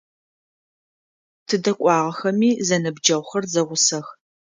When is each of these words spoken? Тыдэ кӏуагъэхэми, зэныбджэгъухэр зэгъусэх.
Тыдэ 1.47 1.71
кӏуагъэхэми, 1.79 2.49
зэныбджэгъухэр 2.67 3.43
зэгъусэх. 3.51 4.07